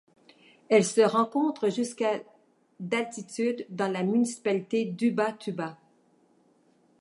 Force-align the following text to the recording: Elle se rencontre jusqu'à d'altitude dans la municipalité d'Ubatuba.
Elle 0.69 0.83
se 0.83 1.01
rencontre 1.01 1.69
jusqu'à 1.69 2.21
d'altitude 2.79 3.67
dans 3.69 3.87
la 3.91 4.01
municipalité 4.01 4.83
d'Ubatuba. 4.85 5.77